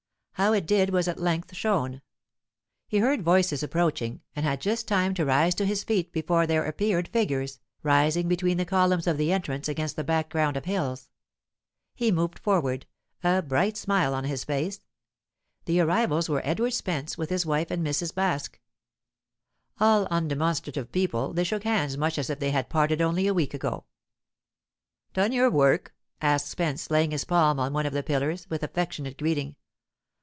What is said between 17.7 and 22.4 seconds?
Mrs. Baske. All undemonstrative people, they shook hands much as if